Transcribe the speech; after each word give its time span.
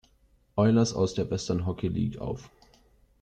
Oilers 0.57 0.93
aus 0.95 1.13
der 1.13 1.29
Western 1.29 1.67
Hockey 1.67 1.87
League 1.87 2.17
auf. 2.17 2.49